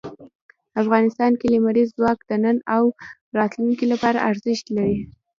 افغانستان 0.81 1.31
کې 1.39 1.47
لمریز 1.53 1.89
ځواک 1.97 2.19
د 2.29 2.31
نن 2.43 2.57
او 2.75 2.83
راتلونکي 3.37 3.85
لپاره 3.93 4.23
ارزښت 4.29 4.65
لري. 4.75 4.97